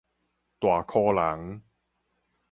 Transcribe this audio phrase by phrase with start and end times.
[0.59, 1.61] 大箍人